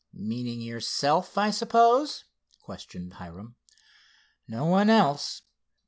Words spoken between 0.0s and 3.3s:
"Meaning yourself, I suppose?" questioned